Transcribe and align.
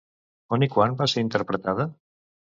On 0.57 0.65
i 0.67 0.69
quan 0.75 0.95
va 1.03 1.09
ser 1.13 1.25
interpretada? 1.27 1.89